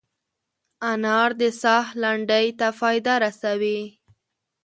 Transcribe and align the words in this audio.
انار 0.91 1.29
د 1.41 1.43
ساه 1.61 1.85
لنډۍ 2.01 2.47
ته 2.59 2.67
فایده 2.79 3.13
رسوي. 3.23 3.79